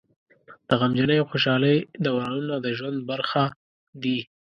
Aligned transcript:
د 0.67 0.69
غمجنۍ 0.79 1.17
او 1.19 1.29
خوشحالۍ 1.31 1.77
دورانونه 2.05 2.55
د 2.59 2.67
ژوند 2.77 2.99
برخه 3.11 3.43
دي. 4.03 4.19